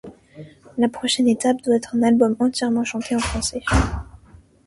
[0.79, 3.61] La prochaine étape doit être un album entièrement chanté en français.